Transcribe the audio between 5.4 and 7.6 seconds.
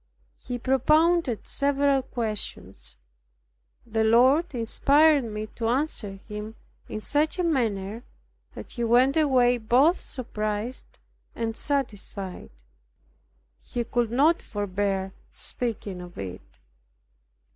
to answer him in such a